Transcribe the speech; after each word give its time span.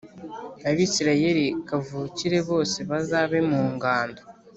Abisirayeli 0.69 1.45
kavukire 1.67 2.39
bose 2.49 2.77
bazabe 2.89 3.39
mu 3.49 3.61
ngando 3.73 4.21